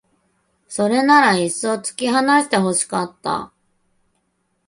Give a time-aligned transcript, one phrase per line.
[0.67, 3.53] それならいっそう突き放して欲しかった